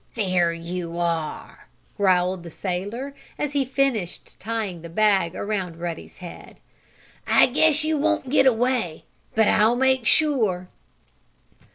[0.15, 6.59] "There you are!" growled the sailor, as he finished tying the bag around Ruddy's head.
[7.27, 9.03] "I guess you won't get away!
[9.35, 10.69] But I'll make sure!"